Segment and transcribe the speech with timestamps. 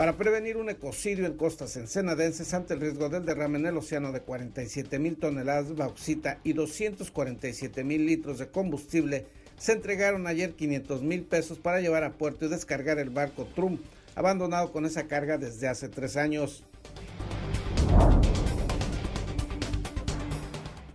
[0.00, 4.12] para prevenir un ecocidio en costas ensenadenses ante el riesgo del derrame en el océano
[4.12, 9.26] de 47 mil toneladas de bauxita y 247 mil litros de combustible,
[9.58, 13.82] se entregaron ayer 500 mil pesos para llevar a puerto y descargar el barco Trump,
[14.14, 16.64] abandonado con esa carga desde hace tres años.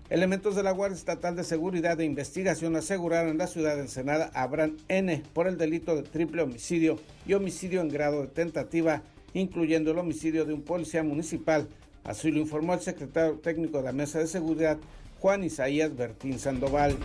[0.07, 4.29] Elementos de la Guardia Estatal de Seguridad e Investigación aseguraron en la ciudad de Ensenada
[4.35, 5.23] a Abraham N.
[5.33, 9.01] por el delito de triple homicidio y homicidio en grado de tentativa,
[9.33, 11.67] incluyendo el homicidio de un policía municipal.
[12.03, 14.77] Así lo informó el secretario técnico de la Mesa de Seguridad,
[15.21, 16.95] Juan Isaías Bertín Sandoval.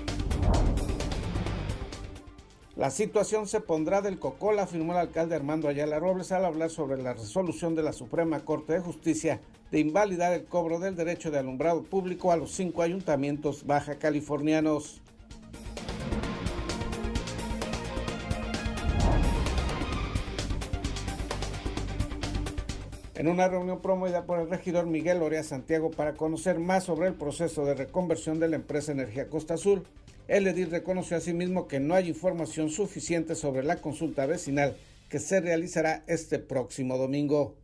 [2.76, 7.02] La situación se pondrá del cocol, afirmó el alcalde Armando Ayala Robles al hablar sobre
[7.02, 9.40] la resolución de la Suprema Corte de Justicia
[9.70, 15.00] de invalidar el cobro del derecho de alumbrado público a los cinco ayuntamientos baja californianos.
[23.14, 27.14] En una reunión promovida por el regidor Miguel Lorea Santiago para conocer más sobre el
[27.14, 29.82] proceso de reconversión de la empresa Energía Costa Azul,
[30.26, 34.74] el edil reconoció asimismo que no hay información suficiente sobre la consulta vecinal
[35.10, 37.59] que se realizará este próximo domingo.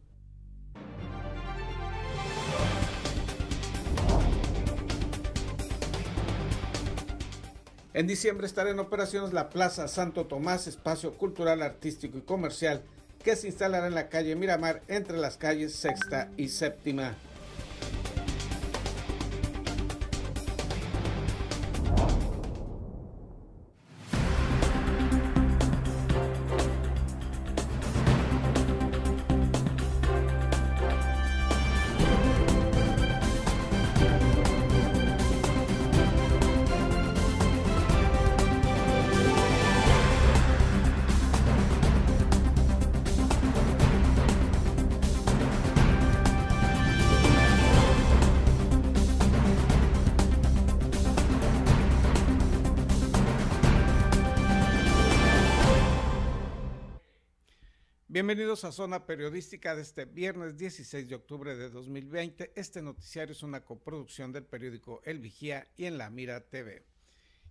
[7.96, 12.82] En diciembre estará en operaciones la Plaza Santo Tomás, espacio cultural, artístico y comercial
[13.24, 17.14] que se instalará en la calle Miramar entre las calles Sexta y Séptima.
[58.16, 62.50] Bienvenidos a Zona Periodística de este viernes 16 de octubre de 2020.
[62.56, 66.86] Este noticiario es una coproducción del periódico El Vigía y en La Mira TV.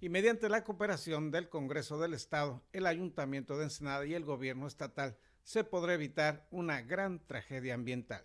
[0.01, 4.65] Y mediante la cooperación del Congreso del Estado, el Ayuntamiento de Ensenada y el Gobierno
[4.65, 8.23] Estatal, se podrá evitar una gran tragedia ambiental.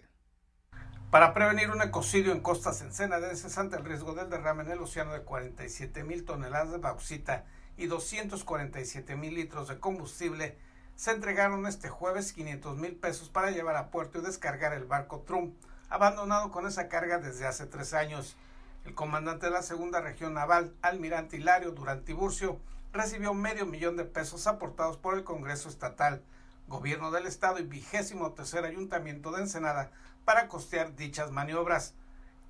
[1.10, 5.12] Para prevenir un ecocidio en costas ensenadenses ante el riesgo del derrame en el océano
[5.12, 7.44] de 47 mil toneladas de bauxita
[7.76, 10.56] y 247 mil litros de combustible,
[11.00, 15.20] se entregaron este jueves 500 mil pesos para llevar a puerto y descargar el barco
[15.20, 15.54] Trump,
[15.88, 18.36] abandonado con esa carga desde hace tres años.
[18.84, 22.60] El comandante de la segunda región naval, almirante Hilario Durantiburcio,
[22.92, 26.22] recibió medio millón de pesos aportados por el Congreso Estatal,
[26.68, 29.90] Gobierno del Estado y vigésimo tercer Ayuntamiento de Ensenada
[30.26, 31.94] para costear dichas maniobras.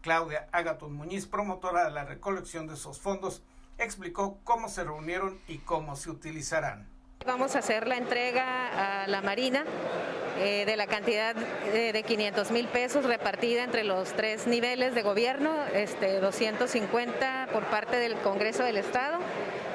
[0.02, 3.44] Claudia Agaton Muñiz, promotora de la recolección de esos fondos,
[3.78, 6.88] explicó cómo se reunieron y cómo se utilizarán.
[7.26, 9.64] Vamos a hacer la entrega a la Marina
[10.38, 15.54] eh, de la cantidad de 500 mil pesos repartida entre los tres niveles de gobierno,
[15.74, 19.18] este, 250 por parte del Congreso del Estado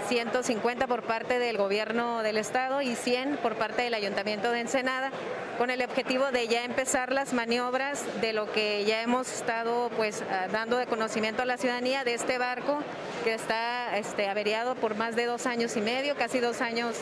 [0.06, 5.12] 150 por parte del gobierno del estado y 100 por parte del ayuntamiento de Ensenada,
[5.58, 10.24] con el objetivo de ya empezar las maniobras de lo que ya hemos estado pues
[10.30, 12.80] ah, dando de conocimiento a la ciudadanía de este barco
[13.24, 16.96] que está este, averiado por más de dos años y medio, casi dos años,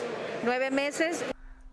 [0.44, 1.24] nueve meses.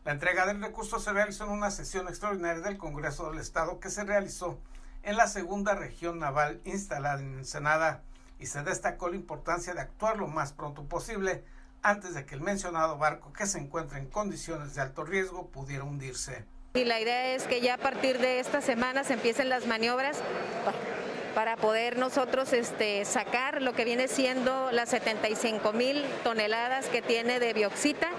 [0.05, 3.89] La entrega del recurso se realizó en una sesión extraordinaria del Congreso del Estado que
[3.89, 4.59] se realizó
[5.03, 8.01] en la segunda región naval instalada en Ensenada
[8.39, 11.43] y se destacó la importancia de actuar lo más pronto posible
[11.83, 15.83] antes de que el mencionado barco que se encuentra en condiciones de alto riesgo pudiera
[15.83, 16.45] hundirse.
[16.73, 20.17] Y la idea es que ya a partir de esta semana se empiecen las maniobras
[21.35, 27.39] para poder nosotros este, sacar lo que viene siendo las 75 mil toneladas que tiene
[27.39, 28.09] de bioxita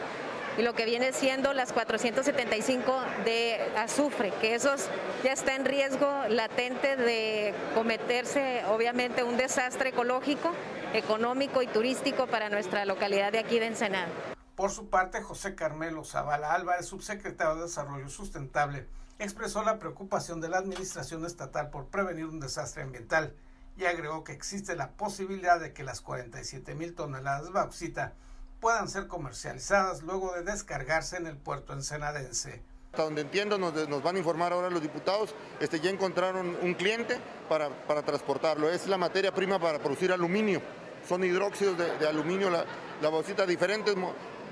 [0.58, 4.88] y lo que viene siendo las 475 de azufre, que esos
[5.24, 10.52] ya está en riesgo latente de cometerse obviamente un desastre ecológico,
[10.92, 14.08] económico y turístico para nuestra localidad de aquí de Ensenada.
[14.56, 18.86] Por su parte, José Carmelo Zavala Álvarez, subsecretario de Desarrollo Sustentable,
[19.18, 23.34] expresó la preocupación de la Administración Estatal por prevenir un desastre ambiental
[23.78, 28.12] y agregó que existe la posibilidad de que las 47 mil toneladas de bauxita
[28.62, 32.62] puedan ser comercializadas luego de descargarse en el puerto ensenadense.
[32.92, 37.18] Hasta donde entiendo, nos, van a informar ahora los diputados, este, ya encontraron un cliente
[37.48, 37.70] para,
[38.02, 38.70] transportarlo.
[38.70, 40.62] Es la materia prima para producir aluminio.
[41.08, 42.64] Son hidróxidos de, aluminio, la,
[43.00, 43.96] la bolsita, diferentes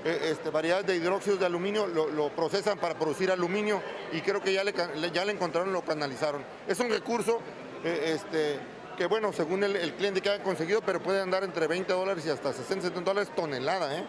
[0.03, 3.81] eh, este, variedades de hidróxidos de aluminio, lo, procesan para producir aluminio
[4.11, 4.73] y creo que ya le,
[5.13, 6.43] ya le encontraron, lo canalizaron.
[6.67, 7.39] Es un recurso
[7.85, 8.59] eh, este,
[9.01, 12.29] que, bueno, según el, cliente que haya conseguido, pero puede andar entre 20 dólares y
[12.29, 13.97] hasta 60, 70 dólares tonelada.
[13.97, 14.05] ¿eh?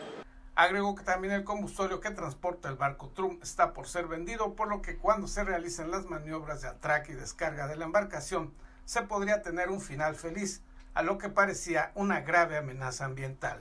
[0.55, 4.69] Agregó que también el combustorio que transporta el barco Trum está por ser vendido, por
[4.69, 8.53] lo que cuando se realicen las maniobras de atraque y descarga de la embarcación,
[8.85, 10.61] se podría tener un final feliz,
[10.93, 13.61] a lo que parecía una grave amenaza ambiental.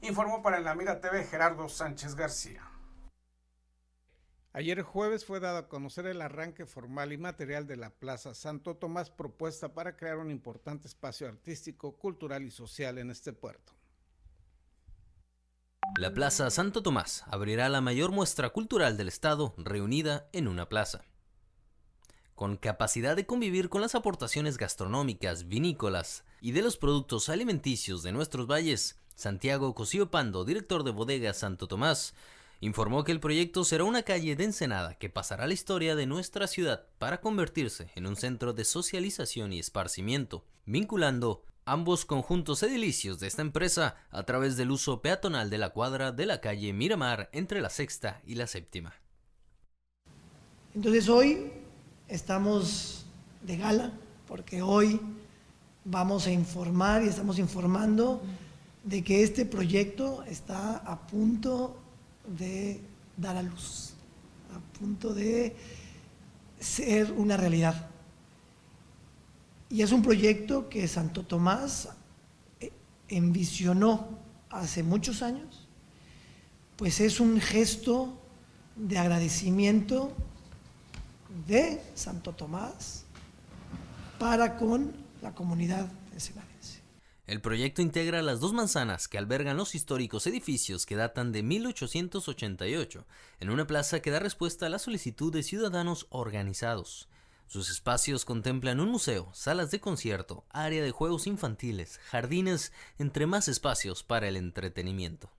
[0.00, 2.69] Informó para la Mira TV Gerardo Sánchez García.
[4.52, 8.74] Ayer jueves fue dado a conocer el arranque formal y material de la Plaza Santo
[8.74, 13.72] Tomás propuesta para crear un importante espacio artístico, cultural y social en este puerto.
[15.98, 21.04] La Plaza Santo Tomás abrirá la mayor muestra cultural del estado reunida en una plaza.
[22.34, 28.10] Con capacidad de convivir con las aportaciones gastronómicas, vinícolas y de los productos alimenticios de
[28.10, 32.14] nuestros valles, Santiago Cosío Pando, director de Bodega Santo Tomás,
[32.60, 36.46] informó que el proyecto será una calle de Ensenada que pasará la historia de nuestra
[36.46, 43.28] ciudad para convertirse en un centro de socialización y esparcimiento, vinculando ambos conjuntos edilicios de
[43.28, 47.60] esta empresa a través del uso peatonal de la cuadra de la calle Miramar entre
[47.60, 48.94] la sexta y la séptima.
[50.74, 51.50] Entonces hoy
[52.08, 53.06] estamos
[53.42, 53.92] de gala
[54.28, 55.00] porque hoy
[55.84, 58.22] vamos a informar y estamos informando
[58.84, 61.79] de que este proyecto está a punto
[62.38, 62.80] de
[63.16, 63.94] dar a luz,
[64.54, 65.56] a punto de
[66.58, 67.88] ser una realidad.
[69.68, 71.88] Y es un proyecto que Santo Tomás
[72.60, 72.72] eh,
[73.08, 74.18] envisionó
[74.50, 75.68] hace muchos años,
[76.76, 78.18] pues es un gesto
[78.74, 80.12] de agradecimiento
[81.46, 83.04] de Santo Tomás
[84.18, 84.92] para con
[85.22, 86.49] la comunidad de Senado.
[87.30, 93.06] El proyecto integra las dos manzanas que albergan los históricos edificios que datan de 1888,
[93.38, 97.08] en una plaza que da respuesta a la solicitud de ciudadanos organizados.
[97.46, 103.46] Sus espacios contemplan un museo, salas de concierto, área de juegos infantiles, jardines, entre más
[103.46, 105.30] espacios para el entretenimiento.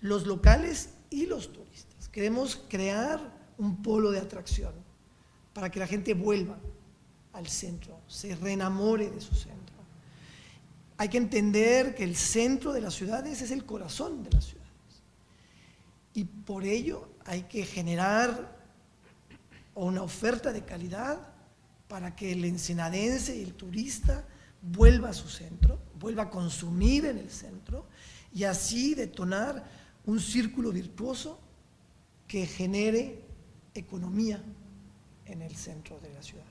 [0.00, 2.08] Los locales y los turistas.
[2.08, 3.18] Queremos crear
[3.58, 4.72] un polo de atracción
[5.52, 6.60] para que la gente vuelva
[7.32, 9.57] al centro, se reenamore de su centro.
[10.98, 14.68] Hay que entender que el centro de las ciudades es el corazón de las ciudades.
[16.12, 18.58] Y por ello hay que generar
[19.76, 21.20] una oferta de calidad
[21.86, 24.26] para que el ensenadense y el turista
[24.60, 27.86] vuelva a su centro, vuelva a consumir en el centro
[28.34, 29.64] y así detonar
[30.04, 31.38] un círculo virtuoso
[32.26, 33.22] que genere
[33.72, 34.42] economía
[35.26, 36.47] en el centro de la ciudad.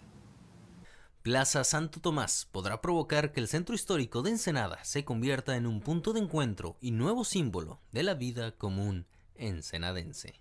[1.28, 5.82] Plaza Santo Tomás podrá provocar que el centro histórico de Ensenada se convierta en un
[5.82, 10.40] punto de encuentro y nuevo símbolo de la vida común ensenadense.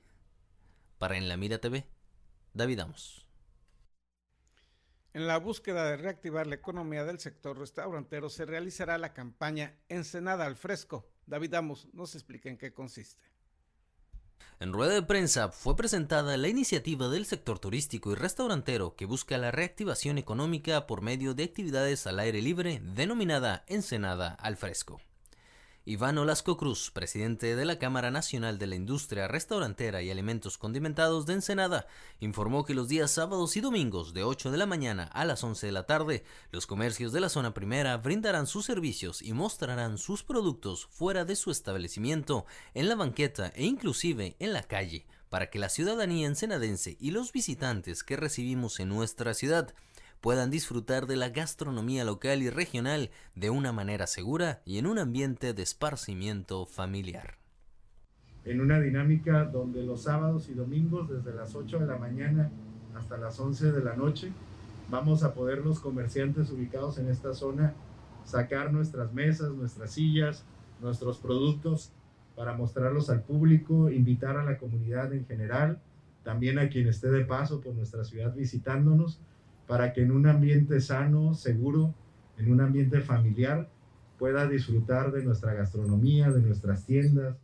[0.99, 1.88] Para En la Mira TV,
[2.55, 3.27] David Amos.
[5.12, 10.47] En la búsqueda de reactivar la economía del sector restaurantero se realizará la campaña Ensenada
[10.47, 11.11] al Fresco.
[11.27, 13.27] David Amos nos explica en qué consiste.
[14.59, 19.37] En rueda de prensa fue presentada la iniciativa del sector turístico y restaurantero que busca
[19.37, 25.00] la reactivación económica por medio de actividades al aire libre denominada Ensenada al Fresco.
[25.88, 31.26] Iván Olasco Cruz, presidente de la Cámara Nacional de la Industria Restaurantera y Alimentos Condimentados
[31.26, 31.87] de Ensenada,
[32.19, 35.64] informó que los días sábados y domingos de 8 de la mañana a las 11
[35.64, 40.25] de la tarde, los comercios de la zona primera brindarán sus servicios y mostrarán sus
[40.25, 45.61] productos fuera de su establecimiento, en la banqueta e inclusive en la calle, para que
[45.61, 49.73] la ciudadanía ensenadense y los visitantes que recibimos en nuestra ciudad
[50.26, 54.99] puedan disfrutar de la gastronomía local y regional de una manera segura y en un
[54.99, 57.38] ambiente de esparcimiento familiar.
[58.45, 62.50] En una dinámica donde los sábados y domingos desde las 8 de la mañana
[62.97, 64.33] hasta las 11 de la noche
[64.90, 67.75] vamos a poder los comerciantes ubicados en esta zona
[68.25, 70.42] sacar nuestras mesas, nuestras sillas,
[70.83, 71.92] nuestros productos
[72.35, 75.78] para mostrarlos al público, invitar a la comunidad en general,
[76.25, 79.21] también a quien esté de paso por nuestra ciudad visitándonos,
[79.66, 81.94] para que en un ambiente sano, seguro,
[82.38, 83.70] en un ambiente familiar,
[84.18, 87.37] pueda disfrutar de nuestra gastronomía, de nuestras tiendas.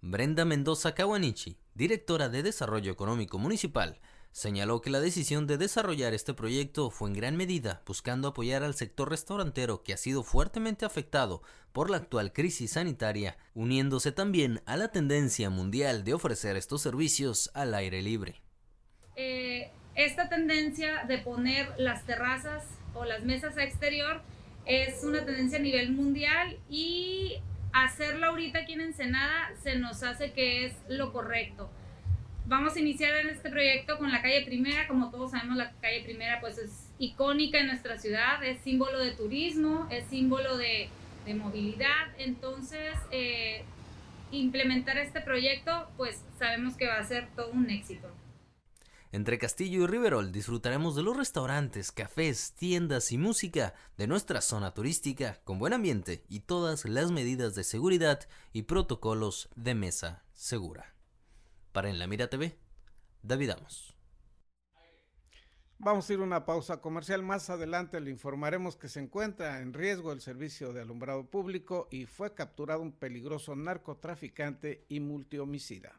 [0.00, 4.00] Brenda Mendoza Kawanichi, directora de Desarrollo Económico Municipal,
[4.30, 8.74] señaló que la decisión de desarrollar este proyecto fue en gran medida buscando apoyar al
[8.74, 14.76] sector restaurantero que ha sido fuertemente afectado por la actual crisis sanitaria, uniéndose también a
[14.76, 18.42] la tendencia mundial de ofrecer estos servicios al aire libre.
[19.16, 22.64] Eh, esta tendencia de poner las terrazas
[22.94, 24.22] o las mesas a exterior
[24.64, 27.34] es una tendencia a nivel mundial y
[27.72, 31.68] hacerlo ahorita aquí en Ensenada se nos hace que es lo correcto.
[32.46, 36.04] Vamos a iniciar en este proyecto con la calle Primera, como todos sabemos la calle
[36.04, 40.90] Primera pues es icónica en nuestra ciudad, es símbolo de turismo, es símbolo de,
[41.34, 43.62] movilidad, entonces eh,
[44.30, 48.08] implementar este proyecto pues sabemos que va a ser todo un éxito.
[49.10, 54.74] Entre Castillo y Riverol disfrutaremos de los restaurantes, cafés, tiendas y música de nuestra zona
[54.74, 58.20] turística con buen ambiente y todas las medidas de seguridad
[58.52, 60.94] y protocolos de mesa segura.
[61.72, 62.58] Para En la Mira TV,
[63.22, 63.94] David Amos.
[65.78, 67.22] Vamos a ir a una pausa comercial.
[67.22, 72.04] Más adelante le informaremos que se encuentra en riesgo el servicio de alumbrado público y
[72.04, 75.98] fue capturado un peligroso narcotraficante y multihomicida.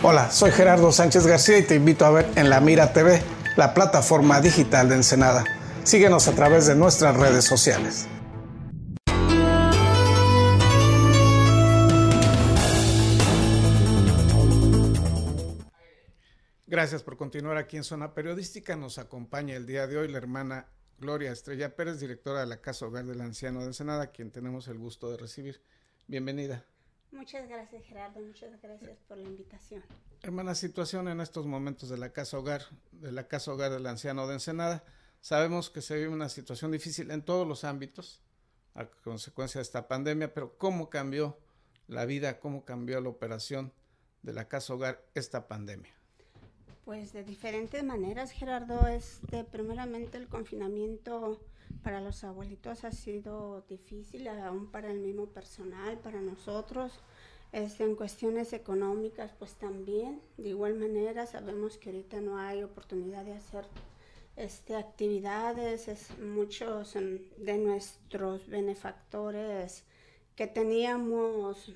[0.00, 3.20] Hola, soy Gerardo Sánchez García y te invito a ver en La Mira TV,
[3.56, 5.44] la plataforma digital de Ensenada.
[5.82, 8.06] Síguenos a través de nuestras redes sociales.
[16.68, 18.76] Gracias por continuar aquí en Zona Periodística.
[18.76, 20.68] Nos acompaña el día de hoy la hermana
[21.00, 24.78] Gloria Estrella Pérez, directora de la Casa Hogar del Anciano de Ensenada, quien tenemos el
[24.78, 25.60] gusto de recibir.
[26.06, 26.64] Bienvenida.
[27.18, 29.82] Muchas gracias Gerardo, muchas gracias por la invitación.
[30.22, 34.28] Hermana, situación en estos momentos de la casa hogar, de la casa hogar del anciano
[34.28, 34.84] de Ensenada.
[35.20, 38.22] Sabemos que se vive una situación difícil en todos los ámbitos
[38.74, 41.36] a consecuencia de esta pandemia, pero ¿cómo cambió
[41.88, 43.72] la vida, cómo cambió la operación
[44.22, 45.92] de la casa hogar esta pandemia?
[46.84, 48.86] Pues de diferentes maneras, Gerardo.
[48.86, 51.40] Este, primeramente el confinamiento
[51.82, 56.92] para los abuelitos ha sido difícil, aún para el mismo personal, para nosotros.
[57.50, 63.24] Este, en cuestiones económicas, pues también, de igual manera, sabemos que ahorita no hay oportunidad
[63.24, 63.64] de hacer
[64.36, 69.84] este, actividades, es, muchos de nuestros benefactores
[70.36, 71.74] que teníamos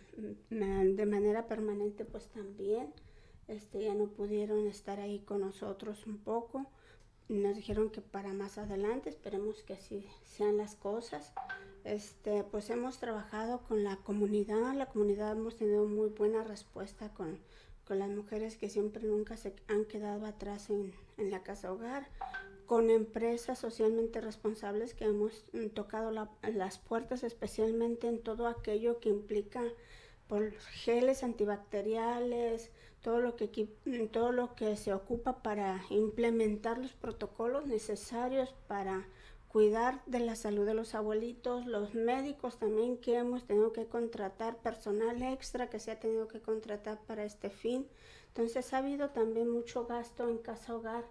[0.50, 2.92] mm, de manera permanente, pues también
[3.48, 6.66] este, ya no pudieron estar ahí con nosotros un poco
[7.40, 11.32] nos dijeron que para más adelante, esperemos que así sean las cosas.
[11.84, 17.38] Este, pues hemos trabajado con la comunidad, la comunidad hemos tenido muy buena respuesta con,
[17.86, 22.08] con las mujeres que siempre nunca se han quedado atrás en, en la casa hogar,
[22.66, 29.08] con empresas socialmente responsables que hemos mm, tocado las puertas especialmente en todo aquello que
[29.08, 29.62] implica
[30.28, 32.70] por geles antibacteriales,
[33.02, 33.48] todo lo que
[34.12, 39.06] todo lo que se ocupa para implementar los protocolos necesarios para
[39.48, 44.56] cuidar de la salud de los abuelitos, los médicos también que hemos tenido que contratar,
[44.62, 47.86] personal extra que se ha tenido que contratar para este fin.
[48.28, 51.04] Entonces ha habido también mucho gasto en casa hogar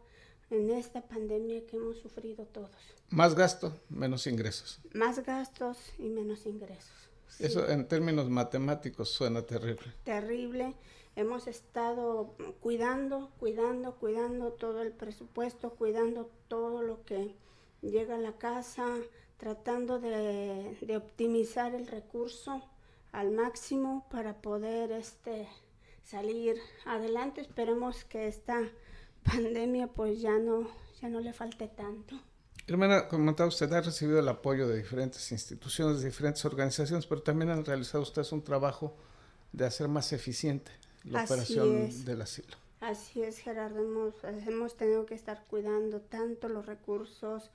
[0.49, 2.71] en esta pandemia que hemos sufrido todos.
[3.09, 4.81] Más gasto, menos ingresos.
[4.93, 6.89] Más gastos y menos ingresos.
[7.37, 9.93] Eso en términos matemáticos suena terrible.
[10.03, 10.75] Terrible
[11.15, 17.35] hemos estado cuidando, cuidando, cuidando todo el presupuesto, cuidando todo lo que
[17.81, 18.97] llega a la casa,
[19.37, 22.63] tratando de, optimizar el recurso
[23.11, 25.47] al máximo para poder este,
[26.03, 27.41] salir adelante.
[27.41, 28.61] Esperemos que esta
[29.23, 30.67] pandemia pues ya no,
[31.01, 32.19] ya no le falte tanto.
[32.67, 37.49] Hermana, comentaba usted, ha recibido el apoyo de diferentes instituciones, de diferentes organizaciones, pero también
[37.49, 38.95] han realizado ustedes un trabajo
[39.51, 40.71] de hacer más eficiente
[41.03, 42.57] la operación del asilo.
[42.79, 43.79] Así es, Gerardo.
[43.79, 47.51] Hemos, hemos tenido que estar cuidando tanto los recursos,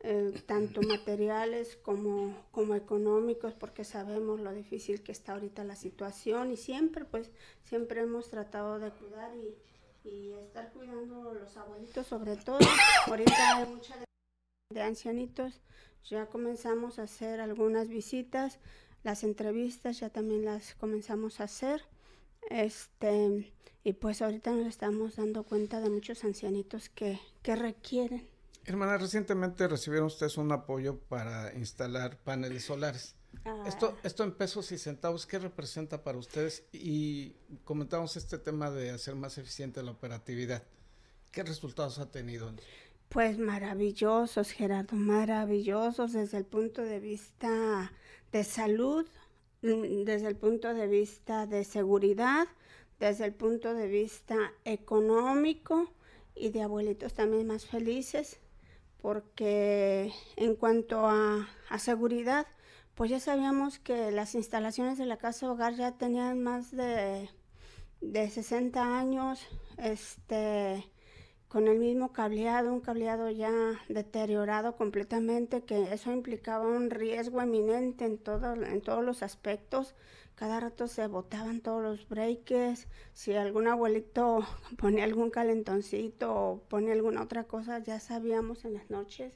[0.00, 6.52] eh, tanto materiales como, como económicos, porque sabemos lo difícil que está ahorita la situación
[6.52, 7.30] y siempre, pues,
[7.64, 12.58] siempre hemos tratado de cuidar y, y estar cuidando los abuelitos sobre todo.
[13.06, 14.04] ahorita hay mucha de,
[14.74, 15.60] de ancianitos,
[16.04, 18.58] ya comenzamos a hacer algunas visitas,
[19.02, 21.82] las entrevistas ya también las comenzamos a hacer.
[22.50, 23.52] Este,
[23.84, 28.26] y pues ahorita nos estamos dando cuenta de muchos ancianitos que, que requieren.
[28.64, 33.14] Hermana, recientemente recibieron ustedes un apoyo para instalar paneles solares.
[33.44, 33.64] Ah.
[33.66, 36.64] Esto, esto en pesos y centavos, ¿qué representa para ustedes?
[36.72, 40.64] Y comentamos este tema de hacer más eficiente la operatividad.
[41.30, 42.52] ¿Qué resultados ha tenido?
[43.08, 47.92] Pues maravillosos, Gerardo, maravillosos desde el punto de vista
[48.32, 49.06] de salud,
[50.04, 52.46] desde el punto de vista de seguridad,
[53.00, 55.90] desde el punto de vista económico
[56.34, 58.38] y de abuelitos también más felices,
[59.00, 62.46] porque en cuanto a, seguridad,
[62.94, 67.28] pues ya sabíamos que las instalaciones de la casa hogar ya tenían más de,
[68.00, 69.46] de 60 años,
[69.78, 70.88] este,
[71.48, 73.52] con el mismo cableado, un cableado ya
[73.88, 79.94] deteriorado completamente, que eso implicaba un riesgo eminente en, todo, en todos los aspectos
[80.36, 84.46] cada rato se botaban todos los breakers, si algún abuelito
[84.78, 89.32] ponía algún calentoncito o ponía alguna otra cosa, ya sabíamos en las noches.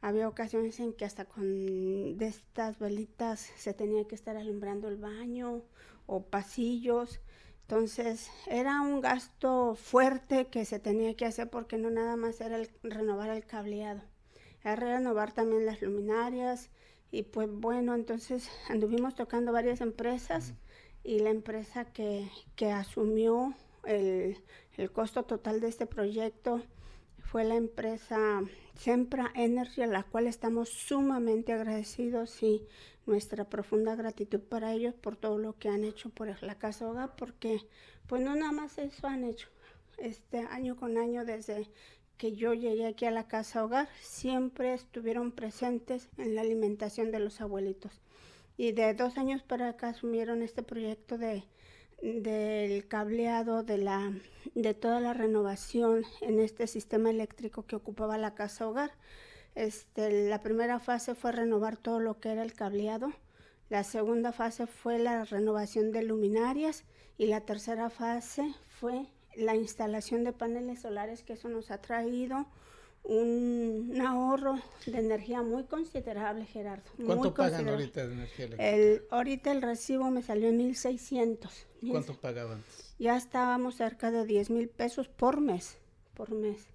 [0.00, 4.96] Había ocasiones en que hasta con de estas velitas se tenía que estar alumbrando el
[4.96, 5.62] baño
[6.06, 7.20] o pasillos.
[7.70, 12.58] Entonces era un gasto fuerte que se tenía que hacer porque no nada más era
[12.82, 14.00] renovar el cableado,
[14.64, 16.70] era renovar también las luminarias,
[17.10, 20.54] y pues bueno, entonces anduvimos tocando varias empresas
[21.04, 23.52] y la empresa que, que asumió
[23.84, 24.38] el,
[24.78, 26.62] el, costo total de este proyecto
[27.30, 28.42] fue la empresa
[28.74, 32.66] Sempra Energy, a la cual estamos sumamente agradecidos y
[33.06, 37.16] nuestra profunda gratitud para ellos por todo lo que han hecho por la Casa Hogar,
[37.16, 37.66] porque
[38.06, 39.48] pues no nada más eso han hecho,
[39.98, 41.68] este año con año desde
[42.16, 47.20] que yo llegué aquí a la casa hogar siempre estuvieron presentes en la alimentación de
[47.20, 48.00] los abuelitos.
[48.56, 51.44] Y de dos años para acá asumieron este proyecto de,
[52.02, 54.12] del cableado, de, la,
[54.54, 58.92] de toda la renovación en este sistema eléctrico que ocupaba la casa hogar.
[59.54, 63.12] Este, la primera fase fue renovar todo lo que era el cableado.
[63.68, 66.84] La segunda fase fue la renovación de luminarias
[67.18, 69.06] y la tercera fase fue
[69.36, 72.46] la instalación de paneles solares, que eso nos ha traído
[73.04, 76.90] un, ahorro de energía muy considerable, Gerardo.
[77.04, 78.70] ¿Cuánto pagan ahorita de energía eléctrica?
[78.70, 81.67] El, ahorita el recibo me salió en 1600.
[81.90, 82.62] ¿Cuánto pagaban
[82.98, 85.78] Ya estábamos cerca de 10 mil pesos por mes,
[86.14, 86.66] por mes.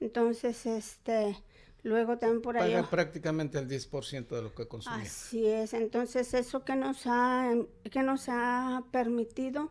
[0.00, 1.36] Entonces, este,
[1.82, 2.70] luego también por ahí...
[2.72, 5.02] Pagan prácticamente el 10% de lo que consumían.
[5.02, 7.54] Así es, entonces eso que nos ha,
[7.90, 9.70] que nos ha permitido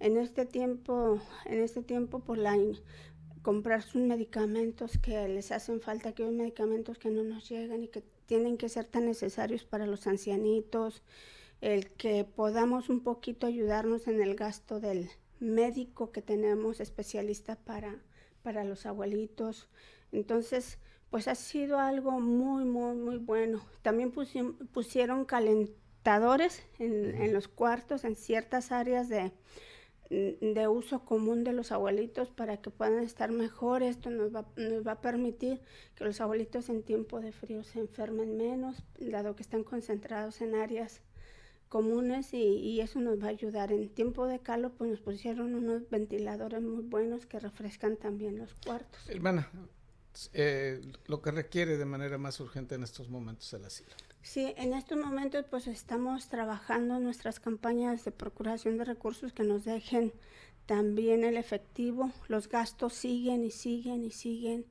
[0.00, 2.56] en este tiempo, en este tiempo por la
[3.42, 8.02] comprar sus medicamentos que les hacen falta, aquellos medicamentos que no nos llegan y que
[8.26, 11.02] tienen que ser tan necesarios para los ancianitos,
[11.60, 17.96] el que podamos un poquito ayudarnos en el gasto del médico que tenemos especialista para,
[18.42, 19.68] para los abuelitos.
[20.12, 20.78] Entonces,
[21.10, 23.64] pues ha sido algo muy, muy, muy bueno.
[23.82, 29.32] También pusieron calentadores en, en los cuartos, en ciertas áreas de,
[30.10, 33.82] de uso común de los abuelitos para que puedan estar mejor.
[33.82, 35.60] Esto nos va, nos va a permitir
[35.94, 40.54] que los abuelitos en tiempo de frío se enfermen menos, dado que están concentrados en
[40.54, 41.02] áreas
[41.68, 43.72] comunes y, eso nos va a ayudar.
[43.72, 48.54] En tiempo de calor, pues nos pusieron unos ventiladores muy buenos que refrescan también los
[48.54, 49.08] cuartos.
[49.08, 49.50] Hermana,
[50.32, 53.90] eh, lo que requiere de manera más urgente en estos momentos el asilo.
[54.22, 59.64] Sí, en estos momentos pues estamos trabajando nuestras campañas de procuración de recursos que nos
[59.64, 60.12] dejen
[60.66, 62.10] también el efectivo.
[62.26, 64.66] Los gastos siguen y siguen y siguen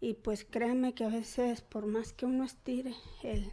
[0.00, 3.52] y pues créanme que a veces por más que uno estire el,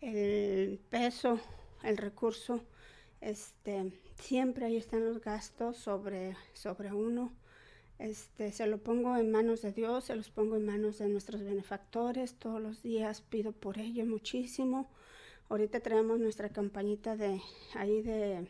[0.00, 1.40] el peso,
[1.82, 2.60] el recurso,
[3.20, 7.32] este, siempre ahí están los gastos sobre, sobre uno
[8.00, 11.42] este, se lo pongo en manos de Dios, se los pongo en manos de nuestros
[11.42, 12.34] benefactores.
[12.34, 14.88] Todos los días pido por ello muchísimo.
[15.50, 17.42] Ahorita traemos nuestra campañita de
[17.74, 18.48] ahí de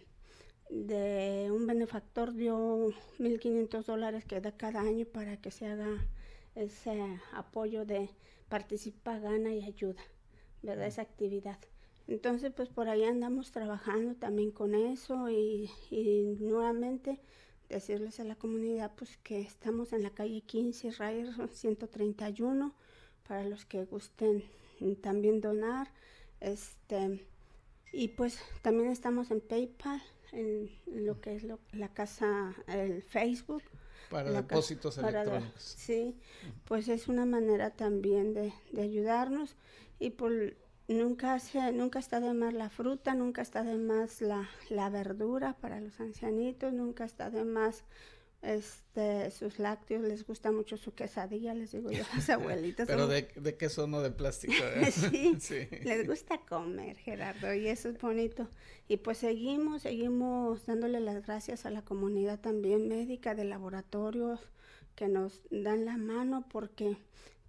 [0.69, 6.07] de un benefactor dio 1.500 dólares que da cada año para que se haga
[6.55, 8.09] ese apoyo de
[8.49, 10.01] participa, gana y ayuda,
[10.62, 10.87] ¿verdad?
[10.87, 11.59] Esa actividad.
[12.11, 17.20] Entonces, pues por ahí andamos trabajando también con eso y, y nuevamente
[17.68, 22.75] decirles a la comunidad pues que estamos en la calle 15, Ryerson 131,
[23.29, 24.42] para los que gusten
[25.01, 25.92] también donar.
[26.40, 27.25] Este,
[27.92, 33.62] y pues también estamos en PayPal, en, lo que es la casa, el Facebook.
[34.11, 35.53] Para depósitos electrónicos.
[35.62, 36.16] sí,
[36.64, 39.55] pues es una manera también de, de ayudarnos
[40.01, 40.33] y por
[40.94, 45.57] nunca se, nunca está de más la fruta, nunca está de más la, la verdura
[45.61, 47.85] para los ancianitos, nunca está de más
[48.42, 52.87] este, sus lácteos, les gusta mucho su quesadilla, les digo yo a las abuelitas.
[52.87, 54.55] Pero de, de, queso, no de plástico.
[54.55, 54.90] ¿eh?
[54.90, 58.48] sí, sí, les gusta comer, Gerardo, y eso es bonito.
[58.88, 64.40] Y pues seguimos, seguimos dándole las gracias a la comunidad también médica de laboratorios
[64.94, 66.96] que nos dan la mano porque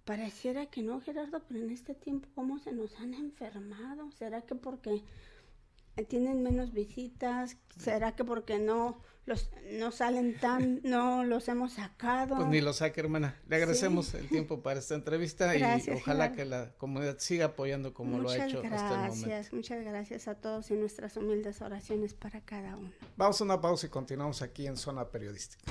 [0.04, 4.10] Pareciera que no, Gerardo, pero en este tiempo, ¿cómo se nos han enfermado?
[4.12, 5.02] ¿Será que porque
[6.08, 7.56] tienen menos visitas?
[7.78, 12.34] ¿Será que porque no los no salen tan, no los hemos sacado?
[12.34, 13.40] Pues ni los saque, hermana.
[13.46, 18.18] Le agradecemos el tiempo para esta entrevista y ojalá que la comunidad siga apoyando como
[18.18, 19.26] lo ha hecho gracias, hasta el momento.
[19.26, 22.90] Muchas Muchas gracias a todos y nuestras humildes oraciones para cada uno.
[23.16, 25.70] Vamos a una pausa y continuamos aquí en Zona Periodística.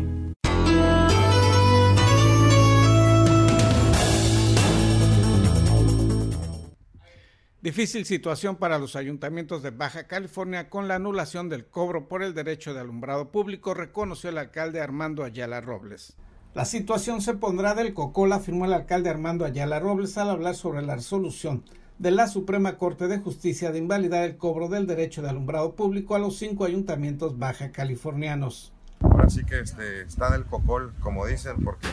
[7.61, 12.33] Difícil situación para los ayuntamientos de Baja California con la anulación del cobro por el
[12.33, 16.17] derecho de alumbrado público, reconoció el alcalde Armando Ayala Robles.
[16.55, 20.81] La situación se pondrá del cocol, afirmó el alcalde Armando Ayala Robles al hablar sobre
[20.81, 21.63] la resolución
[21.99, 26.15] de la Suprema Corte de Justicia de invalidar el cobro del derecho de alumbrado público
[26.15, 28.73] a los cinco ayuntamientos baja californianos.
[29.01, 31.87] Ahora sí que este, está del cocol, como dicen, porque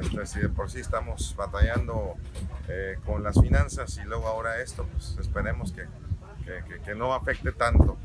[0.00, 2.14] este, si de por sí estamos batallando
[2.68, 5.84] eh, con las finanzas y luego ahora esto, pues esperemos que,
[6.44, 7.96] que, que, no afecte tanto.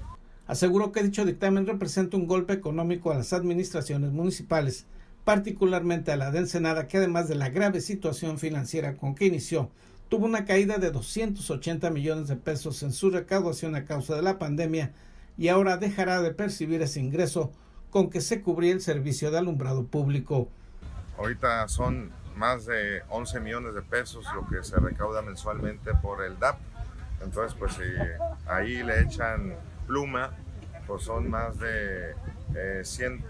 [0.47, 4.85] Aseguró que dicho dictamen representa un golpe económico a las administraciones municipales,
[5.23, 9.69] particularmente a la de Ensenada, que además de la grave situación financiera con que inició,
[10.09, 14.39] tuvo una caída de 280 millones de pesos en su recaudación a causa de la
[14.39, 14.91] pandemia
[15.37, 17.51] y ahora dejará de percibir ese ingreso
[17.91, 20.49] con que se cubría el servicio de alumbrado público.
[21.19, 26.39] Ahorita son más de 11 millones de pesos lo que se recauda mensualmente por el
[26.39, 26.57] DAP.
[27.21, 27.83] Entonces, pues si
[28.47, 29.53] ahí le echan
[29.85, 30.31] pluma,
[30.87, 32.15] pues son más de
[32.55, 33.25] eh, 100,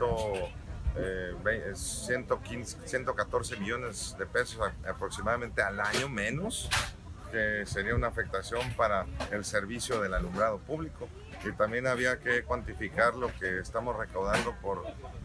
[0.97, 1.34] eh,
[1.73, 6.69] 115, 114 millones de pesos aproximadamente al año menos,
[7.32, 11.08] que sería una afectación para el servicio del alumbrado público.
[11.43, 14.84] Y también había que cuantificar lo que estamos recaudando por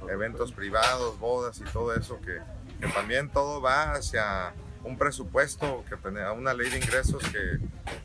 [0.08, 2.40] eventos privados, bodas y todo eso, que,
[2.80, 7.58] que también todo va hacia un presupuesto, que tenía una ley de ingresos que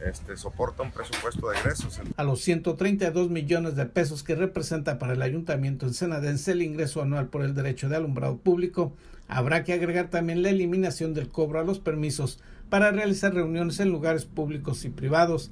[0.06, 2.00] este, soporta un presupuesto de ingresos.
[2.16, 7.28] A los 132 millones de pesos que representa para el ayuntamiento ensenadense el ingreso anual
[7.28, 8.94] por el derecho de alumbrado público,
[9.28, 13.90] habrá que agregar también la eliminación del cobro a los permisos para realizar reuniones en
[13.90, 15.52] lugares públicos y privados.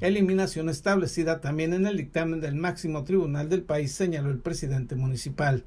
[0.00, 5.64] Eliminación establecida también en el dictamen del máximo tribunal del país, señaló el presidente municipal.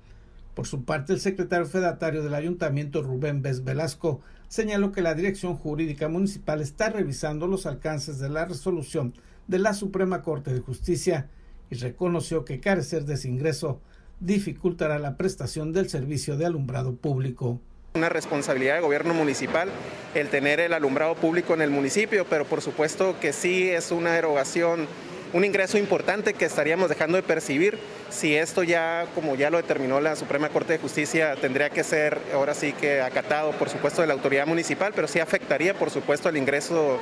[0.55, 5.55] Por su parte, el secretario fedatario del ayuntamiento, Rubén Vez Velasco, señaló que la Dirección
[5.55, 9.13] Jurídica Municipal está revisando los alcances de la resolución
[9.47, 11.29] de la Suprema Corte de Justicia
[11.69, 13.81] y reconoció que carecer de ese ingreso
[14.21, 17.59] dificultará la prestación del servicio de alumbrado público.
[17.95, 19.69] Una responsabilidad de gobierno municipal
[20.13, 24.17] el tener el alumbrado público en el municipio, pero por supuesto que sí es una
[24.17, 24.87] erogación,
[25.35, 27.77] un ingreso importante que estaríamos dejando de percibir.
[28.09, 32.17] Si esto ya, como ya lo determinó la Suprema Corte de Justicia, tendría que ser
[32.33, 36.29] ahora sí que acatado, por supuesto, de la autoridad municipal, pero sí afectaría, por supuesto,
[36.29, 36.99] el ingreso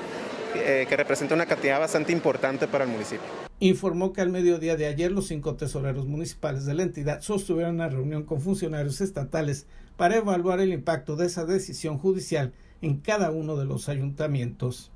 [0.55, 3.23] eh, que representa una cantidad bastante importante para el municipio.
[3.59, 7.87] Informó que al mediodía de ayer los cinco tesoreros municipales de la entidad sostuvieron una
[7.87, 13.57] reunión con funcionarios estatales para evaluar el impacto de esa decisión judicial en cada uno
[13.57, 14.91] de los ayuntamientos.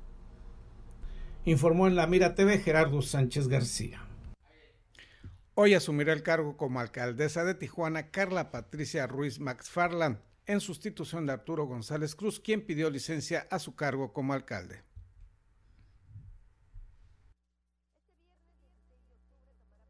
[1.48, 4.02] Informó en la Mira TV Gerardo Sánchez García.
[5.54, 11.32] Hoy asumirá el cargo como alcaldesa de Tijuana Carla Patricia Ruiz McFarland, en sustitución de
[11.32, 14.82] Arturo González Cruz, quien pidió licencia a su cargo como alcalde.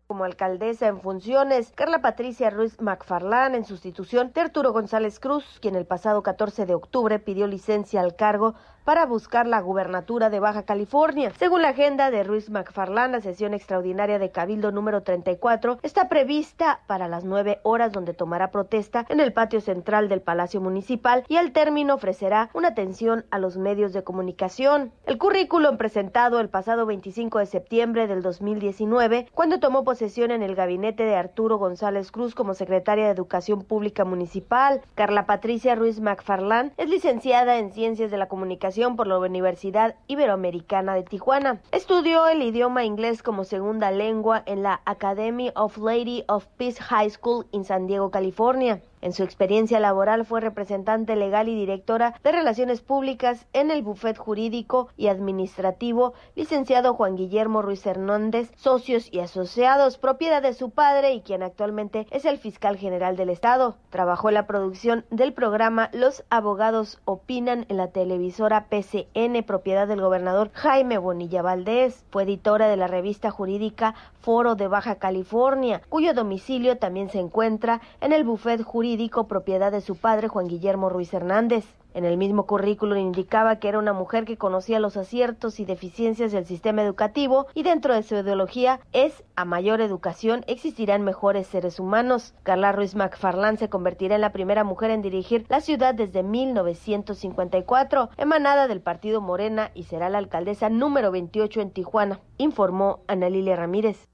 [0.09, 5.75] como alcaldesa en funciones, Carla Patricia Ruiz McFarlán en sustitución de Arturo González Cruz, quien
[5.77, 8.55] el pasado 14 de octubre pidió licencia al cargo
[8.89, 11.31] para buscar la gubernatura de Baja California.
[11.39, 16.81] Según la agenda de Ruiz McFarlán, la sesión extraordinaria de Cabildo número 34 está prevista
[16.87, 21.37] para las 9 horas donde tomará protesta en el patio central del Palacio Municipal y
[21.37, 24.91] al término ofrecerá una atención a los medios de comunicación.
[25.05, 30.55] El currículum presentado el pasado 25 de septiembre del 2019, cuando tomó posesión en el
[30.55, 34.81] gabinete de Arturo González Cruz como secretaria de Educación Pública Municipal.
[34.95, 40.95] Carla Patricia Ruiz McFarlán es licenciada en Ciencias de la Comunicación por la Universidad Iberoamericana
[40.95, 41.61] de Tijuana.
[41.73, 47.11] Estudió el idioma inglés como segunda lengua en la Academy of Lady of Peace High
[47.11, 48.81] School en San Diego, California.
[49.01, 54.19] En su experiencia laboral fue representante legal y directora de Relaciones Públicas en el bufet
[54.19, 61.13] jurídico y administrativo licenciado Juan Guillermo Ruiz Hernández, socios y asociados, propiedad de su padre
[61.13, 63.77] y quien actualmente es el fiscal general del Estado.
[63.91, 70.01] Trabajó en la producción del programa Los Abogados Opinan en la televisora PCN, propiedad del
[70.01, 72.05] gobernador Jaime Bonilla Valdés.
[72.11, 77.81] Fue editora de la revista jurídica Foro de Baja California, cuyo domicilio también se encuentra
[78.01, 78.88] en el bufet jurídico
[79.29, 81.67] propiedad de su padre Juan Guillermo Ruiz Hernández.
[81.93, 86.33] En el mismo currículo indicaba que era una mujer que conocía los aciertos y deficiencias
[86.33, 91.79] del sistema educativo y dentro de su ideología es a mayor educación existirán mejores seres
[91.81, 92.35] humanos.
[92.45, 98.11] Carla Ruiz McFarland se convertirá en la primera mujer en dirigir la ciudad desde 1954,
[98.17, 103.57] emanada del partido Morena y será la alcaldesa número 28 en Tijuana, informó Ana Lilia
[103.57, 104.09] Ramírez.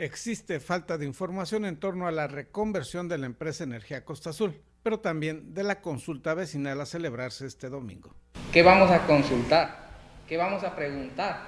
[0.00, 4.58] Existe falta de información en torno a la reconversión de la empresa Energía Costa Azul,
[4.82, 8.14] pero también de la consulta vecinal a celebrarse este domingo.
[8.50, 9.90] ¿Qué vamos a consultar?
[10.26, 11.42] ¿Qué vamos a preguntar?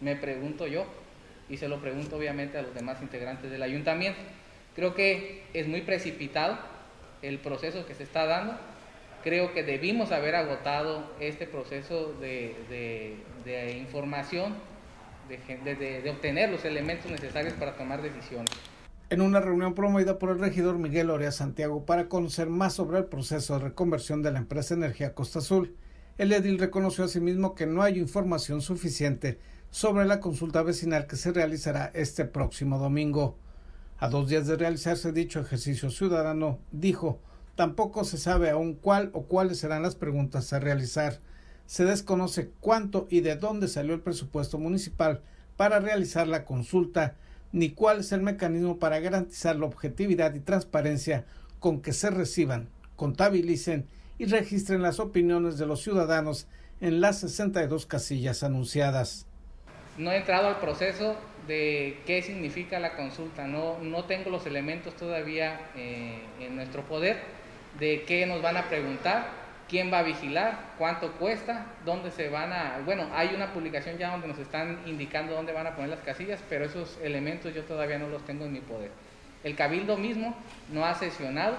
[0.00, 0.86] Me pregunto yo
[1.48, 4.20] y se lo pregunto obviamente a los demás integrantes del ayuntamiento.
[4.76, 6.56] Creo que es muy precipitado
[7.20, 8.56] el proceso que se está dando.
[9.24, 12.54] Creo que debimos haber agotado este proceso de,
[13.44, 14.54] de información
[15.28, 18.50] de, obtener los elementos necesarios para tomar decisiones.
[19.10, 23.04] En una reunión promovida por el regidor Miguel Orea Santiago para conocer más sobre el
[23.04, 25.76] proceso de reconversión de la empresa Energía Costa Azul,
[26.18, 29.38] el edil reconoció asimismo que no hay información suficiente
[29.70, 33.38] sobre la consulta vecinal que se realizará este próximo domingo.
[33.98, 37.20] A dos días de realizarse dicho ejercicio ciudadano, dijo,
[37.54, 41.20] tampoco se sabe aún cuál o cuáles serán las preguntas a realizar
[41.68, 45.20] se desconoce cuánto y de dónde salió el presupuesto municipal
[45.58, 47.16] para realizar la consulta,
[47.52, 51.26] ni cuál es el mecanismo para garantizar la objetividad y transparencia
[51.60, 53.86] con que se reciban, contabilicen
[54.18, 56.46] y registren las opiniones de los ciudadanos
[56.80, 59.26] en las 62 casillas anunciadas.
[59.98, 64.96] No he entrado al proceso de qué significa la consulta, no, no tengo los elementos
[64.96, 67.18] todavía eh, en nuestro poder
[67.78, 72.52] de qué nos van a preguntar quién va a vigilar, cuánto cuesta, dónde se van
[72.52, 72.80] a...
[72.84, 76.40] Bueno, hay una publicación ya donde nos están indicando dónde van a poner las casillas,
[76.48, 78.90] pero esos elementos yo todavía no los tengo en mi poder.
[79.44, 80.34] El cabildo mismo
[80.72, 81.56] no ha sesionado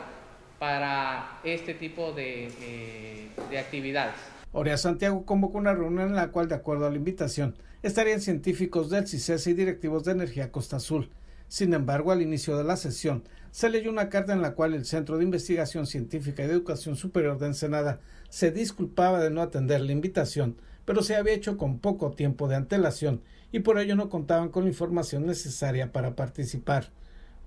[0.58, 4.15] para este tipo de, de actividades.
[4.52, 8.89] Orea Santiago convocó una reunión en la cual, de acuerdo a la invitación, estarían científicos
[8.89, 11.10] del CICES y directivos de Energía Costa Azul.
[11.48, 14.86] Sin embargo, al inicio de la sesión, se leyó una carta en la cual el
[14.86, 19.82] Centro de Investigación Científica y de Educación Superior de Ensenada se disculpaba de no atender
[19.82, 24.10] la invitación, pero se había hecho con poco tiempo de antelación y por ello no
[24.10, 26.92] contaban con la información necesaria para participar.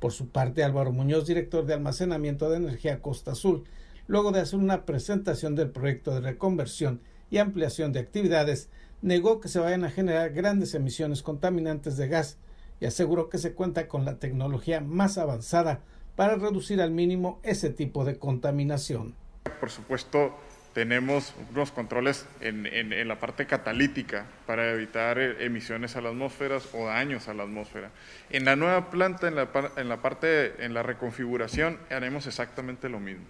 [0.01, 3.65] Por su parte, Álvaro Muñoz, director de almacenamiento de energía Costa Azul,
[4.09, 8.69] luego de hacer una presentación del proyecto de reconversión y ampliación de actividades,
[9.01, 12.39] negó que se vayan a generar grandes emisiones contaminantes de gas
[12.83, 15.83] y aseguró que se cuenta con la tecnología más avanzada
[16.17, 19.15] para reducir al mínimo ese tipo de contaminación.
[19.61, 20.35] Por supuesto,
[20.75, 26.59] tenemos unos controles en, en, la parte catalítica para evitar eh, emisiones a la atmósfera
[26.73, 27.93] o daños a la atmósfera.
[28.31, 32.99] En la nueva planta, en la, en la parte, en la reconfiguración, haremos exactamente lo
[32.99, 33.27] mismo.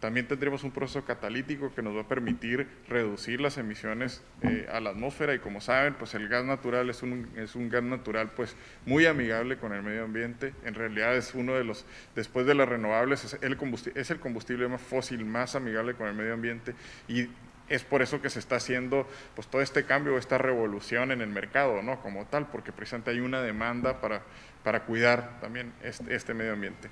[0.00, 4.80] También tendremos un proceso catalítico que nos va a permitir reducir las emisiones eh, a
[4.80, 8.30] la atmósfera y como saben, pues el gas natural es un, es un gas natural
[8.34, 10.54] pues muy amigable con el medio ambiente.
[10.64, 11.84] En realidad es uno de los,
[12.14, 16.08] después de las renovables, es el combustible, es el combustible más fósil más amigable con
[16.08, 16.74] el medio ambiente
[17.06, 17.28] y
[17.68, 21.28] es por eso que se está haciendo pues todo este cambio, esta revolución en el
[21.28, 22.00] mercado, ¿no?
[22.00, 24.22] Como tal, porque precisamente hay una demanda para,
[24.64, 26.88] para cuidar también este, este medio ambiente.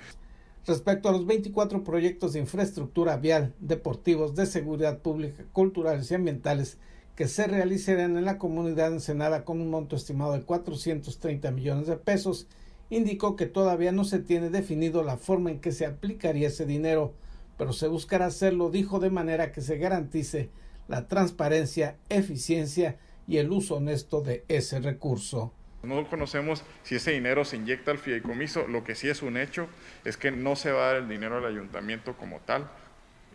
[0.68, 6.76] Respecto a los 24 proyectos de infraestructura vial, deportivos, de seguridad pública, culturales y ambientales
[7.16, 11.96] que se realizarán en la comunidad ensenada con un monto estimado de 430 millones de
[11.96, 12.48] pesos,
[12.90, 17.14] indicó que todavía no se tiene definido la forma en que se aplicaría ese dinero,
[17.56, 20.50] pero se buscará hacerlo, dijo, de manera que se garantice
[20.86, 25.54] la transparencia, eficiencia y el uso honesto de ese recurso.
[25.82, 29.68] No conocemos si ese dinero se inyecta al fideicomiso, lo que sí es un hecho
[30.04, 32.68] es que no se va a dar el dinero al ayuntamiento como tal.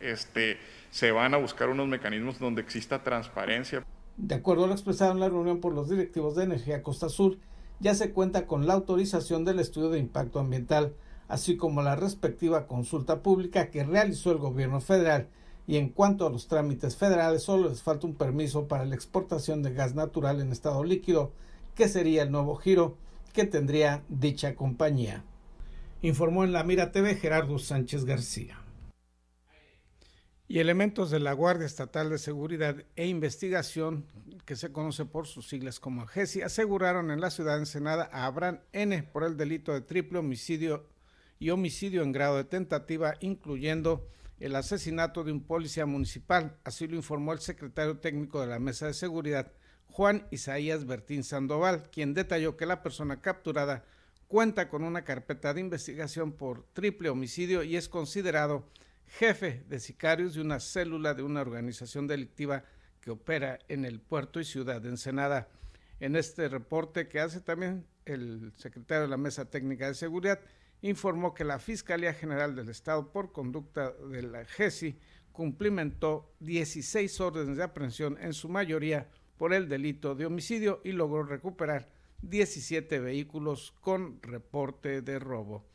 [0.02, 0.58] Este,
[0.92, 3.84] se van a buscar unos mecanismos donde exista transparencia.
[4.18, 7.38] De acuerdo a lo expresado en la reunión por los directivos de Energía Costa Sur,
[7.80, 10.94] ya se cuenta con la autorización del estudio de impacto ambiental,
[11.28, 15.30] así como la respectiva consulta pública que realizó el gobierno federal.
[15.66, 19.64] Y en cuanto a los trámites federales, solo les falta un permiso para la exportación
[19.64, 21.32] de gas natural en estado líquido,
[21.76, 22.98] que sería el nuevo giro
[23.34, 25.24] que tendría dicha compañía.
[26.02, 28.60] Informó en la Mira TV Gerardo Sánchez García.
[30.48, 34.06] Y elementos de la Guardia Estatal de Seguridad e Investigación,
[34.46, 38.26] que se conoce por sus siglas como GESI, aseguraron en la ciudad de Ensenada a
[38.26, 39.02] Abraham N.
[39.04, 40.88] por el delito de triple homicidio
[41.40, 44.08] y homicidio en grado de tentativa, incluyendo
[44.40, 46.58] el asesinato de un policía municipal.
[46.66, 49.54] Así lo informó el secretario técnico de la Mesa de Seguridad,
[49.88, 53.86] Juan Isaías Bertín Sandoval, quien detalló que la persona capturada
[54.28, 58.68] cuenta con una carpeta de investigación por triple homicidio y es considerado
[59.06, 62.64] jefe de sicarios de una célula de una organización delictiva
[63.00, 65.50] que opera en el puerto y ciudad de Ensenada.
[66.00, 70.40] En este reporte que hace también el secretario de la Mesa Técnica de Seguridad,
[70.82, 74.98] informó que la Fiscalía General del Estado, por conducta de la GESI,
[75.32, 79.10] cumplimentó 16 órdenes de aprehensión, en su mayoría
[79.44, 81.90] por el delito de homicidio y logró recuperar
[82.22, 85.66] 17 vehículos con reporte de robo.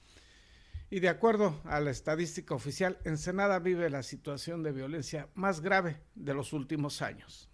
[0.88, 6.00] Y de acuerdo a la estadística oficial, Ensenada vive la situación de violencia más grave
[6.14, 7.50] de los últimos años.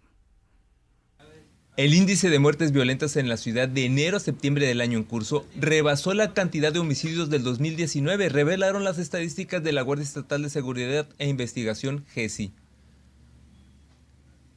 [1.75, 5.03] El índice de muertes violentas en la ciudad de enero a septiembre del año en
[5.03, 10.43] curso rebasó la cantidad de homicidios del 2019, revelaron las estadísticas de la Guardia Estatal
[10.43, 12.53] de Seguridad e Investigación, GESI.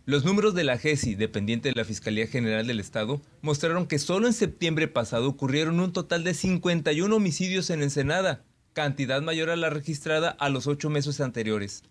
[0.08, 4.26] Los números de la GESI, dependiente de la Fiscalía General del Estado, mostraron que solo
[4.26, 8.42] en septiembre pasado ocurrieron un total de 51 homicidios en Ensenada,
[8.72, 11.82] cantidad mayor a la registrada a los ocho meses anteriores.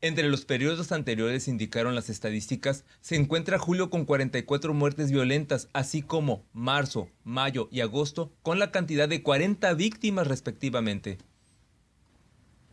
[0.00, 6.02] Entre los periodos anteriores, indicaron las estadísticas, se encuentra julio con 44 muertes violentas, así
[6.02, 11.18] como marzo, mayo y agosto con la cantidad de 40 víctimas respectivamente.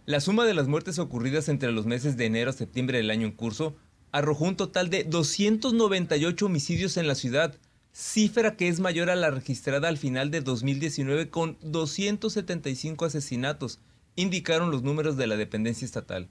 [0.06, 3.25] La suma de las muertes ocurridas entre los meses de enero a septiembre del año
[3.25, 3.77] en curso
[4.13, 7.57] arrojó un total de 298 homicidios en la ciudad,
[7.91, 13.80] cifra que es mayor a la registrada al final de 2019 con 275 asesinatos,
[14.16, 16.30] indicaron los números de la dependencia estatal.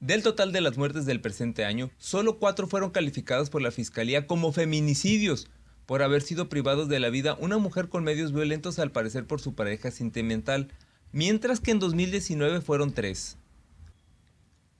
[0.00, 4.26] Del total de las muertes del presente año, solo cuatro fueron calificadas por la Fiscalía
[4.26, 5.50] como feminicidios,
[5.84, 9.42] por haber sido privados de la vida una mujer con medios violentos al parecer por
[9.42, 10.68] su pareja sentimental,
[11.12, 13.36] mientras que en 2019 fueron tres.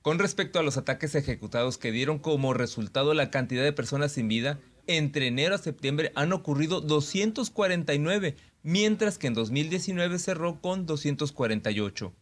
[0.03, 4.26] Con respecto a los ataques ejecutados que dieron como resultado la cantidad de personas sin
[4.26, 12.12] vida, entre enero a septiembre han ocurrido 249, mientras que en 2019 cerró con 248.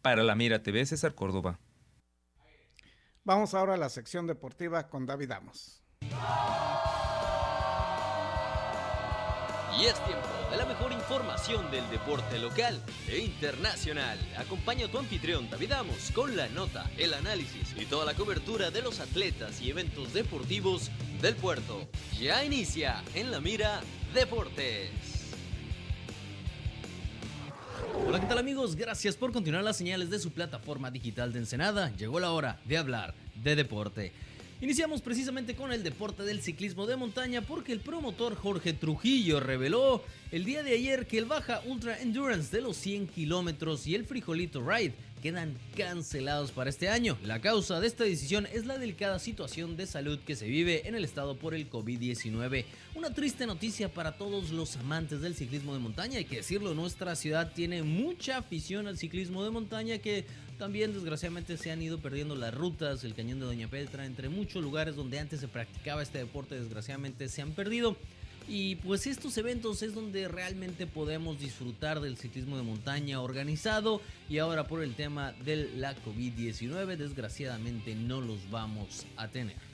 [0.00, 1.60] Para la Mira TV, César Córdoba.
[3.24, 5.82] Vamos ahora a la sección deportiva con David Amos.
[9.80, 12.78] Y es tiempo de la mejor información del deporte local
[13.08, 14.18] e internacional.
[14.36, 18.70] Acompaña a tu anfitrión David Amos con la nota, el análisis y toda la cobertura
[18.70, 20.90] de los atletas y eventos deportivos
[21.22, 21.88] del puerto.
[22.20, 23.80] Ya inicia en la mira
[24.12, 24.90] Deportes.
[28.06, 28.76] Hola, ¿qué tal amigos?
[28.76, 31.90] Gracias por continuar las señales de su plataforma digital de Ensenada.
[31.96, 34.12] Llegó la hora de hablar de deporte.
[34.62, 40.04] Iniciamos precisamente con el deporte del ciclismo de montaña porque el promotor Jorge Trujillo reveló
[40.32, 44.04] el día de ayer que el Baja Ultra Endurance de los 100 kilómetros y el
[44.04, 44.92] Frijolito Ride
[45.22, 47.16] quedan cancelados para este año.
[47.24, 50.94] La causa de esta decisión es la delicada situación de salud que se vive en
[50.94, 52.66] el estado por el COVID-19.
[52.94, 56.18] Una triste noticia para todos los amantes del ciclismo de montaña.
[56.18, 60.26] Hay que decirlo, nuestra ciudad tiene mucha afición al ciclismo de montaña que
[60.60, 64.62] también desgraciadamente se han ido perdiendo las rutas, el cañón de Doña Petra, entre muchos
[64.62, 67.96] lugares donde antes se practicaba este deporte desgraciadamente se han perdido.
[68.46, 74.36] Y pues estos eventos es donde realmente podemos disfrutar del ciclismo de montaña organizado y
[74.36, 79.69] ahora por el tema de la COVID-19 desgraciadamente no los vamos a tener.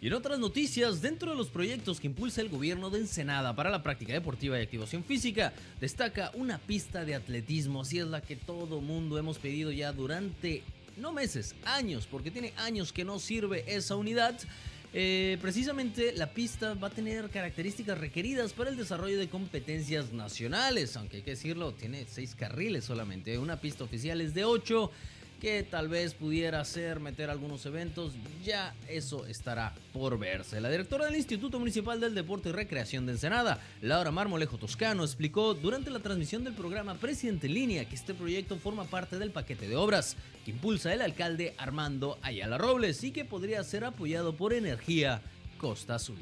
[0.00, 3.68] Y en otras noticias, dentro de los proyectos que impulsa el gobierno de Ensenada para
[3.68, 8.36] la práctica deportiva y activación física, destaca una pista de atletismo, así es la que
[8.36, 10.62] todo mundo hemos pedido ya durante,
[10.96, 14.38] no meses, años, porque tiene años que no sirve esa unidad.
[14.94, 20.96] Eh, precisamente la pista va a tener características requeridas para el desarrollo de competencias nacionales,
[20.96, 24.92] aunque hay que decirlo, tiene seis carriles solamente, una pista oficial es de 8
[25.40, 28.14] que tal vez pudiera ser meter algunos eventos,
[28.44, 30.60] ya eso estará por verse.
[30.60, 35.54] La directora del Instituto Municipal del Deporte y Recreación de Ensenada, Laura Marmolejo Toscano, explicó
[35.54, 39.68] durante la transmisión del programa Presidente en Línea que este proyecto forma parte del paquete
[39.68, 44.52] de obras que impulsa el alcalde Armando Ayala Robles y que podría ser apoyado por
[44.52, 45.22] Energía
[45.58, 46.18] Costa Azul.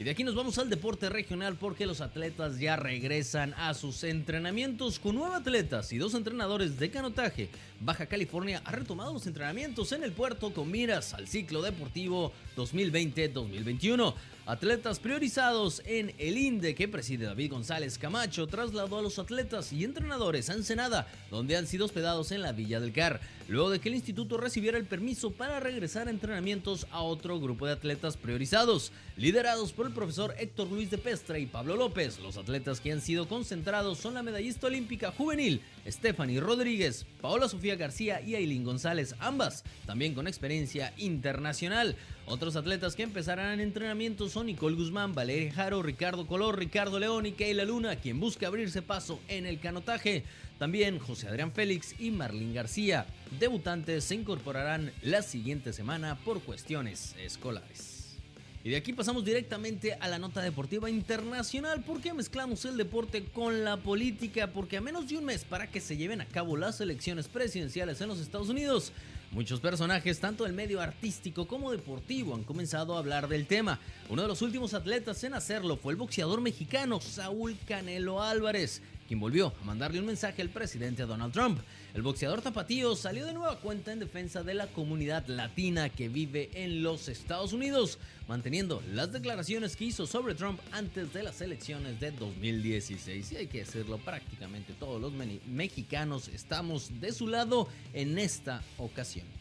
[0.00, 4.02] Y de aquí nos vamos al deporte regional porque los atletas ya regresan a sus
[4.02, 7.50] entrenamientos con nueve atletas y dos entrenadores de canotaje.
[7.80, 14.14] Baja California ha retomado los entrenamientos en el puerto con miras al ciclo deportivo 2020-2021.
[14.46, 19.84] Atletas priorizados en el INDE que preside David González Camacho trasladó a los atletas y
[19.84, 23.20] entrenadores a Ensenada, donde han sido hospedados en la Villa del Car,
[23.50, 27.66] luego de que el instituto recibiera el permiso para regresar a entrenamientos a otro grupo
[27.66, 32.20] de atletas priorizados, liderados por el profesor Héctor Luis de Pestra y Pablo López.
[32.20, 37.74] Los atletas que han sido concentrados son la medallista olímpica juvenil Stephanie Rodríguez, Paola Sofía
[37.74, 41.96] García y Aileen González, ambas también con experiencia internacional.
[42.26, 47.26] Otros atletas que empezarán en entrenamiento son Nicole Guzmán, Valeria Jaro, Ricardo Color, Ricardo León
[47.26, 50.22] y Keila Luna, quien busca abrirse paso en el canotaje.
[50.60, 53.06] También José Adrián Félix y Marlene García.
[53.38, 58.18] Debutantes se incorporarán la siguiente semana por cuestiones escolares.
[58.62, 63.64] Y de aquí pasamos directamente a la nota deportiva internacional porque mezclamos el deporte con
[63.64, 66.78] la política porque a menos de un mes para que se lleven a cabo las
[66.82, 68.92] elecciones presidenciales en los Estados Unidos,
[69.30, 73.80] muchos personajes tanto del medio artístico como deportivo han comenzado a hablar del tema.
[74.10, 79.18] Uno de los últimos atletas en hacerlo fue el boxeador mexicano Saúl Canelo Álvarez, quien
[79.18, 81.58] volvió a mandarle un mensaje al presidente Donald Trump.
[81.94, 86.48] El boxeador tapatío salió de nueva cuenta en defensa de la comunidad latina que vive
[86.54, 87.98] en los Estados Unidos,
[88.28, 93.32] manteniendo las declaraciones que hizo sobre Trump antes de las elecciones de 2016.
[93.32, 99.39] Y hay que decirlo, prácticamente todos los mexicanos estamos de su lado en esta ocasión.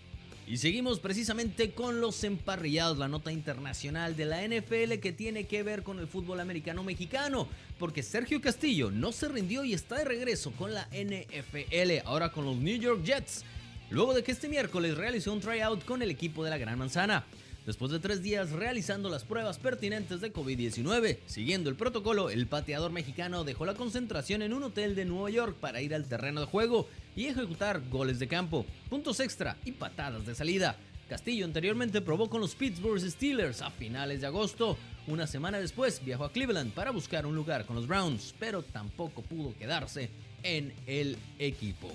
[0.49, 5.61] Y seguimos precisamente con los emparrillados, la nota internacional de la NFL que tiene que
[5.61, 7.47] ver con el fútbol americano mexicano,
[7.77, 12.45] porque Sergio Castillo no se rindió y está de regreso con la NFL, ahora con
[12.45, 13.43] los New York Jets,
[13.91, 17.25] luego de que este miércoles realizó un tryout con el equipo de la Gran Manzana.
[17.67, 22.91] Después de tres días realizando las pruebas pertinentes de COVID-19, siguiendo el protocolo, el pateador
[22.91, 26.47] mexicano dejó la concentración en un hotel de Nueva York para ir al terreno de
[26.47, 26.87] juego
[27.19, 30.77] y ejecutar goles de campo, puntos extra y patadas de salida.
[31.09, 34.77] Castillo anteriormente probó con los Pittsburgh Steelers a finales de agosto.
[35.05, 39.21] Una semana después viajó a Cleveland para buscar un lugar con los Browns, pero tampoco
[39.21, 40.09] pudo quedarse
[40.43, 41.91] en el equipo.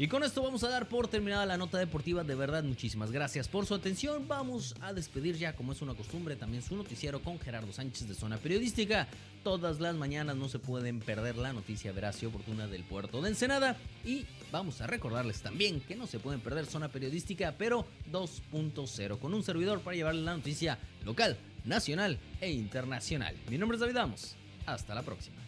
[0.00, 2.22] Y con esto vamos a dar por terminada la nota deportiva.
[2.22, 4.28] De verdad, muchísimas gracias por su atención.
[4.28, 8.14] Vamos a despedir ya, como es una costumbre, también su noticiero con Gerardo Sánchez de
[8.14, 9.08] Zona Periodística.
[9.42, 13.30] Todas las mañanas no se pueden perder la noticia veraz y oportuna del puerto de
[13.30, 13.76] Ensenada.
[14.04, 19.34] Y vamos a recordarles también que no se pueden perder Zona Periodística, pero 2.0, con
[19.34, 23.34] un servidor para llevarles la noticia local, nacional e internacional.
[23.50, 24.36] Mi nombre es David Amos.
[24.64, 25.47] Hasta la próxima.